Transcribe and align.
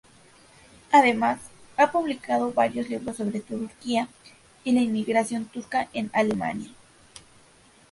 Además, 0.91 1.41
ha 1.77 1.91
publicado 1.91 2.51
varios 2.51 2.89
libros 2.89 3.17
sobre 3.17 3.39
Turquía 3.39 4.07
y 4.63 4.71
la 4.71 4.81
inmigración 4.81 5.45
turca 5.45 5.89
en 5.93 6.09
Alemania. 6.11 6.71